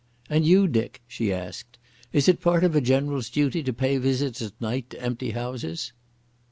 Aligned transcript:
"And 0.31 0.47
you, 0.47 0.67
Dick," 0.67 1.03
she 1.07 1.31
asked; 1.31 1.77
"is 2.11 2.27
it 2.27 2.41
part 2.41 2.63
of 2.63 2.75
a 2.75 2.81
general's 2.81 3.29
duties 3.29 3.65
to 3.65 3.71
pay 3.73 3.99
visits 3.99 4.41
at 4.41 4.59
night 4.59 4.89
to 4.89 4.99
empty 4.99 5.29
houses?" 5.29 5.93